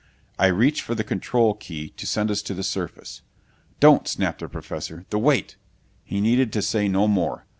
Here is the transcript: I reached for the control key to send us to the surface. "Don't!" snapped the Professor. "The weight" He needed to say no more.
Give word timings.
I 0.39 0.47
reached 0.47 0.81
for 0.81 0.95
the 0.95 1.03
control 1.03 1.53
key 1.53 1.89
to 1.89 2.07
send 2.07 2.31
us 2.31 2.41
to 2.43 2.55
the 2.55 2.63
surface. 2.63 3.21
"Don't!" 3.79 4.07
snapped 4.07 4.39
the 4.39 4.49
Professor. 4.49 5.05
"The 5.11 5.19
weight" 5.19 5.57
He 6.03 6.19
needed 6.19 6.51
to 6.53 6.63
say 6.63 6.87
no 6.87 7.07
more. 7.07 7.45